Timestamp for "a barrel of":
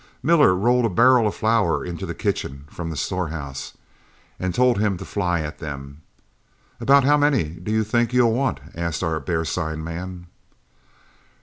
0.85-1.35